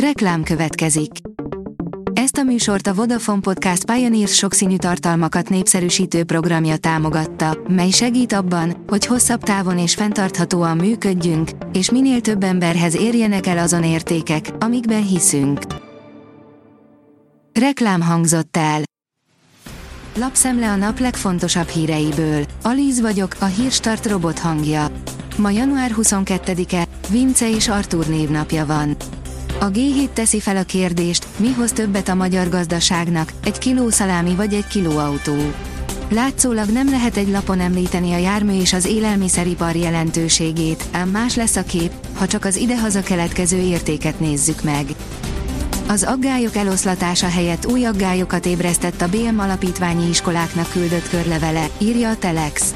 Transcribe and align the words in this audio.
Reklám 0.00 0.42
következik. 0.42 1.10
Ezt 2.12 2.36
a 2.36 2.42
műsort 2.42 2.86
a 2.86 2.94
Vodafone 2.94 3.40
Podcast 3.40 3.84
Pioneers 3.84 4.34
sokszínű 4.34 4.76
tartalmakat 4.76 5.48
népszerűsítő 5.48 6.24
programja 6.24 6.76
támogatta, 6.76 7.58
mely 7.68 7.90
segít 7.90 8.32
abban, 8.32 8.84
hogy 8.86 9.06
hosszabb 9.06 9.42
távon 9.42 9.78
és 9.78 9.94
fenntarthatóan 9.94 10.76
működjünk, 10.76 11.50
és 11.72 11.90
minél 11.90 12.20
több 12.20 12.42
emberhez 12.42 12.96
érjenek 12.96 13.46
el 13.46 13.58
azon 13.58 13.84
értékek, 13.84 14.50
amikben 14.58 15.06
hiszünk. 15.06 15.60
Reklám 17.52 18.00
hangzott 18.00 18.56
el. 18.56 18.82
Lapszemle 20.18 20.70
a 20.70 20.76
nap 20.76 20.98
legfontosabb 20.98 21.68
híreiből. 21.68 22.44
Alíz 22.62 23.00
vagyok, 23.00 23.36
a 23.40 23.44
hírstart 23.44 24.06
robot 24.06 24.38
hangja. 24.38 24.86
Ma 25.36 25.50
január 25.50 25.90
22-e, 25.96 26.86
Vince 27.10 27.50
és 27.50 27.68
Artur 27.68 28.06
névnapja 28.06 28.66
van. 28.66 28.96
A 29.60 29.70
G7 29.70 30.08
teszi 30.12 30.40
fel 30.40 30.56
a 30.56 30.62
kérdést, 30.62 31.26
mi 31.36 31.52
hoz 31.52 31.72
többet 31.72 32.08
a 32.08 32.14
magyar 32.14 32.48
gazdaságnak, 32.48 33.32
egy 33.44 33.58
kiló 33.58 33.90
szalámi 33.90 34.34
vagy 34.34 34.54
egy 34.54 34.66
kiló 34.66 34.98
autó. 34.98 35.36
Látszólag 36.08 36.68
nem 36.68 36.90
lehet 36.90 37.16
egy 37.16 37.28
lapon 37.28 37.60
említeni 37.60 38.12
a 38.12 38.16
jármű 38.16 38.60
és 38.60 38.72
az 38.72 38.86
élelmiszeripar 38.86 39.76
jelentőségét, 39.76 40.84
ám 40.92 41.08
más 41.08 41.34
lesz 41.36 41.56
a 41.56 41.62
kép, 41.62 41.90
ha 42.14 42.26
csak 42.26 42.44
az 42.44 42.56
idehaza 42.56 43.02
keletkező 43.02 43.58
értéket 43.58 44.20
nézzük 44.20 44.62
meg. 44.62 44.86
Az 45.88 46.02
aggályok 46.02 46.56
eloszlatása 46.56 47.28
helyett 47.28 47.66
új 47.66 47.84
aggályokat 47.84 48.46
ébresztett 48.46 49.00
a 49.00 49.08
BM 49.08 49.38
alapítványi 49.38 50.08
iskoláknak 50.08 50.70
küldött 50.70 51.08
körlevele, 51.08 51.66
írja 51.78 52.10
a 52.10 52.16
Telex. 52.16 52.74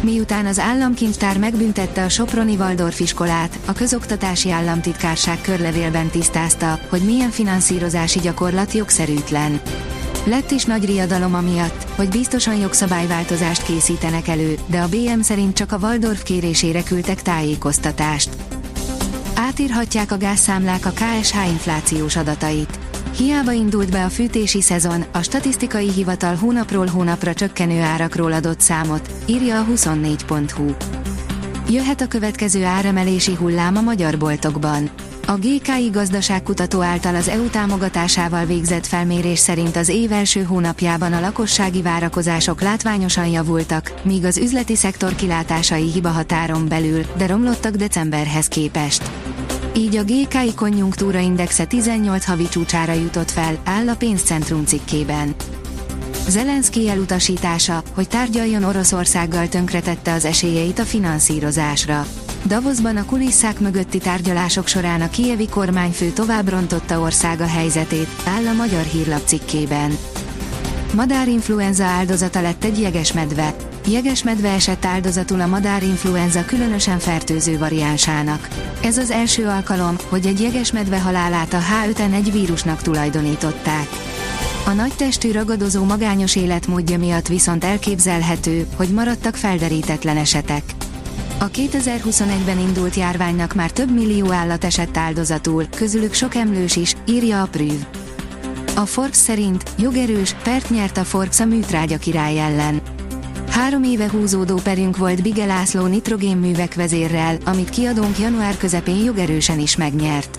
Miután 0.00 0.46
az 0.46 0.58
államkincstár 0.58 1.38
megbüntette 1.38 2.04
a 2.04 2.08
Soproni 2.08 2.56
Waldorf 2.56 3.00
iskolát, 3.00 3.58
a 3.66 3.72
közoktatási 3.72 4.50
államtitkárság 4.50 5.40
körlevélben 5.40 6.08
tisztázta, 6.08 6.78
hogy 6.88 7.00
milyen 7.00 7.30
finanszírozási 7.30 8.18
gyakorlat 8.18 8.72
jogszerűtlen. 8.72 9.60
Lett 10.24 10.50
is 10.50 10.64
nagy 10.64 10.84
riadalom 10.84 11.34
amiatt, 11.34 11.86
hogy 11.96 12.08
biztosan 12.08 12.56
jogszabályváltozást 12.56 13.62
készítenek 13.62 14.28
elő, 14.28 14.58
de 14.66 14.80
a 14.80 14.88
BM 14.88 15.20
szerint 15.20 15.56
csak 15.56 15.72
a 15.72 15.78
Waldorf 15.78 16.22
kérésére 16.22 16.82
küldtek 16.82 17.22
tájékoztatást. 17.22 18.30
Átírhatják 19.34 20.12
a 20.12 20.16
gázszámlák 20.16 20.86
a 20.86 20.90
KSH 20.90 21.48
inflációs 21.48 22.16
adatait. 22.16 22.87
Hiába 23.16 23.52
indult 23.52 23.90
be 23.90 24.04
a 24.04 24.08
fűtési 24.08 24.62
szezon, 24.62 25.04
a 25.12 25.22
statisztikai 25.22 25.90
hivatal 25.90 26.34
hónapról 26.34 26.86
hónapra 26.86 27.34
csökkenő 27.34 27.80
árakról 27.80 28.32
adott 28.32 28.60
számot, 28.60 29.10
írja 29.26 29.60
a 29.60 29.64
24.hu. 29.64 30.74
Jöhet 31.70 32.00
a 32.00 32.06
következő 32.06 32.64
áremelési 32.64 33.34
hullám 33.34 33.76
a 33.76 33.80
magyar 33.80 34.18
boltokban. 34.18 34.90
A 35.26 35.36
GKI 35.36 35.90
gazdaságkutató 35.92 36.80
által 36.80 37.14
az 37.14 37.28
EU 37.28 37.48
támogatásával 37.48 38.44
végzett 38.44 38.86
felmérés 38.86 39.38
szerint 39.38 39.76
az 39.76 39.88
év 39.88 40.12
első 40.12 40.42
hónapjában 40.42 41.12
a 41.12 41.20
lakossági 41.20 41.82
várakozások 41.82 42.60
látványosan 42.60 43.26
javultak, 43.26 43.92
míg 44.02 44.24
az 44.24 44.38
üzleti 44.38 44.76
szektor 44.76 45.14
kilátásai 45.14 45.90
hibahatáron 45.90 46.68
belül, 46.68 47.02
de 47.16 47.26
romlottak 47.26 47.74
decemberhez 47.74 48.48
képest. 48.48 49.10
Így 49.78 49.96
a 49.96 50.04
GKI 50.04 50.54
konjunktúra 50.54 51.18
indexe 51.18 51.64
18 51.64 52.24
havi 52.24 52.48
csúcsára 52.48 52.92
jutott 52.92 53.30
fel, 53.30 53.58
áll 53.64 53.88
a 53.88 53.96
pénzcentrum 53.96 54.64
cikkében. 54.64 55.34
Zelenszky 56.28 56.88
elutasítása, 56.88 57.82
hogy 57.94 58.08
tárgyaljon 58.08 58.64
Oroszországgal 58.64 59.48
tönkretette 59.48 60.12
az 60.12 60.24
esélyeit 60.24 60.78
a 60.78 60.82
finanszírozásra. 60.82 62.06
Davosban 62.46 62.96
a 62.96 63.04
kulisszák 63.04 63.60
mögötti 63.60 63.98
tárgyalások 63.98 64.66
során 64.66 65.00
a 65.00 65.10
kievi 65.10 65.48
kormányfő 65.48 66.10
tovább 66.10 66.48
rontotta 66.48 67.00
országa 67.00 67.46
helyzetét, 67.46 68.08
áll 68.24 68.46
a 68.46 68.52
magyar 68.52 68.82
hírlap 68.82 69.22
cikkében. 69.24 69.98
Madárinfluenza 70.94 71.84
áldozata 71.84 72.40
lett 72.40 72.64
egy 72.64 72.80
jegesmedve. 72.80 73.54
Jegesmedve 73.86 74.48
esett 74.52 74.84
áldozatul 74.84 75.40
a 75.40 75.46
madárinfluenza 75.46 76.44
különösen 76.44 76.98
fertőző 76.98 77.58
variánsának. 77.58 78.48
Ez 78.82 78.98
az 78.98 79.10
első 79.10 79.46
alkalom, 79.46 79.96
hogy 80.08 80.26
egy 80.26 80.40
jegesmedve 80.40 81.00
halálát 81.00 81.52
a 81.52 81.58
H5N1 81.58 82.28
vírusnak 82.32 82.82
tulajdonították. 82.82 83.86
A 84.66 84.70
nagy 84.70 84.92
testű 84.96 85.32
ragadozó 85.32 85.84
magányos 85.84 86.36
életmódja 86.36 86.98
miatt 86.98 87.26
viszont 87.28 87.64
elképzelhető, 87.64 88.66
hogy 88.76 88.88
maradtak 88.88 89.36
felderítetlen 89.36 90.16
esetek. 90.16 90.62
A 91.38 91.50
2021-ben 91.50 92.58
indult 92.58 92.94
járványnak 92.94 93.54
már 93.54 93.70
több 93.70 93.92
millió 93.92 94.32
állat 94.32 94.64
esett 94.64 94.96
áldozatul, 94.96 95.66
közülük 95.76 96.12
sok 96.12 96.34
emlős 96.34 96.76
is, 96.76 96.94
írja 97.06 97.42
a 97.42 97.46
Prüv. 97.46 97.84
A 98.78 98.86
Forbes 98.86 99.16
szerint 99.16 99.70
jogerős, 99.78 100.34
pert 100.42 100.70
nyert 100.70 100.96
a 100.96 101.04
Forbes 101.04 101.40
a 101.40 101.44
műtrágya 101.44 101.98
király 101.98 102.40
ellen. 102.40 102.80
Három 103.50 103.82
éve 103.82 104.10
húzódó 104.10 104.60
perünk 104.62 104.96
volt 104.96 105.22
Bige 105.22 105.44
László 105.44 105.86
nitrogénművek 105.86 106.74
vezérrel, 106.74 107.36
amit 107.44 107.70
kiadónk 107.70 108.18
január 108.18 108.56
közepén 108.56 109.04
jogerősen 109.04 109.58
is 109.58 109.76
megnyert. 109.76 110.38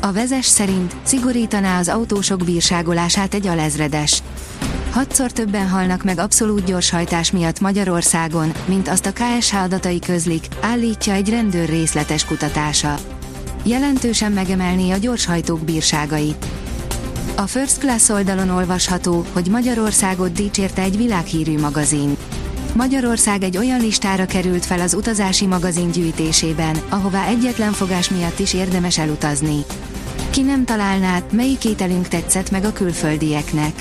A 0.00 0.12
vezes 0.12 0.44
szerint 0.44 0.96
szigorítaná 1.02 1.78
az 1.78 1.88
autósok 1.88 2.44
bírságolását 2.44 3.34
egy 3.34 3.46
alezredes. 3.46 4.22
Hatszor 4.90 5.32
többen 5.32 5.68
halnak 5.68 6.04
meg 6.04 6.18
abszolút 6.18 6.64
gyorshajtás 6.64 7.30
miatt 7.30 7.60
Magyarországon, 7.60 8.52
mint 8.64 8.88
azt 8.88 9.06
a 9.06 9.12
KSH 9.12 9.62
adatai 9.62 9.98
közlik, 9.98 10.46
állítja 10.60 11.12
egy 11.12 11.28
rendőr 11.28 11.68
részletes 11.68 12.24
kutatása. 12.24 12.94
Jelentősen 13.62 14.32
megemelné 14.32 14.90
a 14.90 14.96
gyorshajtók 14.96 15.60
bírságait. 15.60 16.59
A 17.40 17.46
First 17.46 17.78
Class 17.78 18.08
oldalon 18.08 18.50
olvasható, 18.50 19.24
hogy 19.32 19.46
Magyarországot 19.46 20.32
dicsérte 20.32 20.82
egy 20.82 20.96
világhírű 20.96 21.58
magazin. 21.58 22.16
Magyarország 22.74 23.42
egy 23.42 23.56
olyan 23.56 23.80
listára 23.80 24.26
került 24.26 24.66
fel 24.66 24.80
az 24.80 24.94
utazási 24.94 25.46
magazin 25.46 25.90
gyűjtésében, 25.90 26.76
ahová 26.88 27.26
egyetlen 27.26 27.72
fogás 27.72 28.10
miatt 28.10 28.38
is 28.38 28.54
érdemes 28.54 28.98
elutazni. 28.98 29.64
Ki 30.30 30.42
nem 30.42 30.64
találná, 30.64 31.18
melyik 31.32 31.64
ételünk 31.64 32.08
tetszett 32.08 32.50
meg 32.50 32.64
a 32.64 32.72
külföldieknek. 32.72 33.72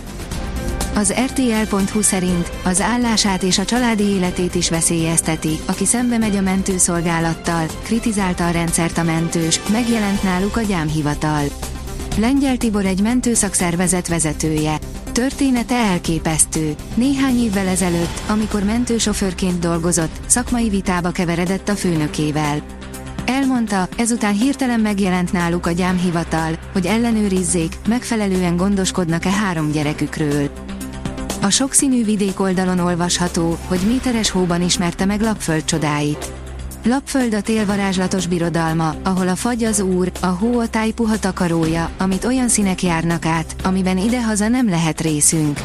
Az 0.96 1.14
RTL.hu 1.26 2.02
szerint 2.02 2.52
az 2.64 2.82
állását 2.82 3.44
és 3.44 3.58
a 3.58 3.66
családi 3.66 4.04
életét 4.04 4.56
is 4.56 4.70
veszélyezteti, 4.70 5.60
aki 5.66 5.86
szembe 5.86 6.18
megy 6.18 6.36
a 6.36 6.42
mentőszolgálattal, 6.42 7.66
kritizálta 7.84 8.48
a 8.48 8.52
rendszert 8.52 8.98
a 8.98 9.04
mentős, 9.04 9.60
megjelent 9.72 10.24
náluk 10.24 10.58
a 10.58 10.62
gyámhivatal. 10.62 11.44
Lengyel 12.20 12.58
Tibor 12.58 12.86
egy 12.86 13.02
mentőszakszervezet 13.02 14.08
vezetője. 14.08 14.80
Története 15.12 15.76
elképesztő. 15.76 16.76
Néhány 16.94 17.44
évvel 17.44 17.68
ezelőtt, 17.68 18.22
amikor 18.28 18.64
mentősofőrként 18.64 19.60
dolgozott, 19.60 20.20
szakmai 20.26 20.70
vitába 20.70 21.12
keveredett 21.12 21.70
a 21.70 21.76
főnökével. 21.76 22.62
Elmondta, 23.26 23.88
ezután 23.98 24.34
hirtelen 24.34 24.80
megjelent 24.80 25.32
náluk 25.32 25.66
a 25.66 25.72
gyámhivatal, 25.72 26.60
hogy 26.74 26.86
ellenőrizzék, 26.86 27.76
megfelelően 27.88 28.58
gondoskodnak-e 28.58 29.32
három 29.32 29.72
gyerekükről. 29.72 30.50
A 31.42 31.50
sokszínű 31.50 32.04
vidék 32.04 32.40
oldalon 32.40 32.80
olvasható, 32.80 33.58
hogy 33.68 33.80
méteres 33.88 34.30
hóban 34.30 34.62
ismerte 34.62 35.06
meg 35.06 35.22
Lapföld 35.22 35.64
csodáit. 35.64 36.39
Lapföld 36.84 37.34
a 37.34 37.42
tél 37.42 37.66
birodalma, 38.30 38.96
ahol 39.04 39.28
a 39.28 39.36
fagy 39.36 39.64
az 39.64 39.80
úr, 39.80 40.12
a 40.22 40.26
hó 40.26 40.60
a 40.60 40.68
táj 40.68 40.92
puha 40.92 41.20
takarója, 41.20 41.90
amit 41.98 42.26
olyan 42.26 42.48
színek 42.48 42.84
járnak 42.84 43.26
át, 43.26 43.56
amiben 43.64 43.98
idehaza 43.98 44.48
nem 44.48 44.70
lehet 44.70 45.02
részünk. 45.02 45.60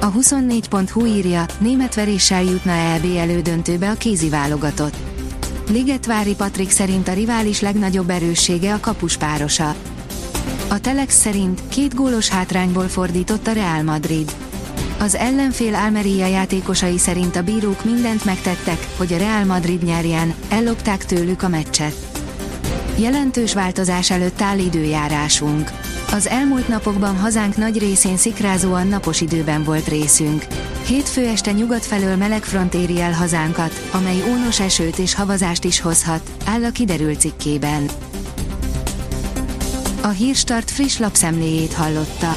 A 0.00 0.12
24.hu 0.12 1.06
írja, 1.06 1.46
német 1.58 1.94
veréssel 1.94 2.42
jutna 2.42 2.72
EB 2.72 3.04
elődöntőbe 3.16 3.90
a 3.90 3.94
kézi 3.94 4.28
válogatott. 4.28 4.96
Ligetvári 5.70 6.34
Patrik 6.34 6.70
szerint 6.70 7.08
a 7.08 7.12
rivális 7.12 7.60
legnagyobb 7.60 8.10
erőssége 8.10 8.74
a 8.74 8.80
kapuspárosa. 8.80 9.74
A 10.68 10.80
Telex 10.80 11.16
szerint 11.16 11.62
két 11.68 11.94
gólos 11.94 12.28
hátrányból 12.28 12.88
fordított 12.88 13.46
a 13.46 13.52
Real 13.52 13.82
Madrid. 13.82 14.32
Az 14.98 15.14
ellenfél 15.14 15.74
Almeria 15.74 16.26
játékosai 16.26 16.98
szerint 16.98 17.36
a 17.36 17.42
bírók 17.42 17.84
mindent 17.84 18.24
megtettek, 18.24 18.86
hogy 18.96 19.12
a 19.12 19.16
Real 19.16 19.44
Madrid 19.44 19.82
nyerjen, 19.82 20.34
ellopták 20.48 21.04
tőlük 21.04 21.42
a 21.42 21.48
meccset. 21.48 21.94
Jelentős 22.98 23.54
változás 23.54 24.10
előtt 24.10 24.40
áll 24.40 24.58
időjárásunk. 24.58 25.70
Az 26.12 26.28
elmúlt 26.28 26.68
napokban 26.68 27.16
hazánk 27.16 27.56
nagy 27.56 27.78
részén 27.78 28.16
szikrázóan 28.16 28.86
napos 28.86 29.20
időben 29.20 29.64
volt 29.64 29.88
részünk. 29.88 30.46
Hétfő 30.86 31.26
este 31.26 31.52
nyugat 31.52 31.86
felől 31.86 32.16
meleg 32.16 32.42
front 32.42 32.74
éri 32.74 33.00
el 33.00 33.12
hazánkat, 33.12 33.88
amely 33.92 34.22
ónos 34.28 34.60
esőt 34.60 34.98
és 34.98 35.14
havazást 35.14 35.64
is 35.64 35.80
hozhat, 35.80 36.30
áll 36.44 36.64
a 36.64 36.70
kiderült 36.70 37.20
cikkében. 37.20 37.86
A 40.02 40.08
Hírstart 40.08 40.70
friss 40.70 40.98
lapszemléjét 40.98 41.72
hallotta. 41.72 42.36